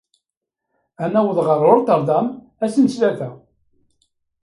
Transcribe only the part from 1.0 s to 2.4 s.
Ad naweḍ ɣer Rotterdam